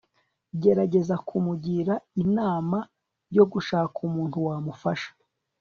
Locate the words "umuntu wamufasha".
4.07-5.11